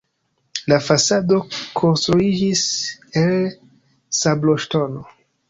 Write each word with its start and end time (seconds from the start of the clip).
La 0.71 0.77
fasado 0.85 1.37
konstruiĝis 1.81 2.65
el 3.23 3.37
sabloŝtono. 4.23 5.07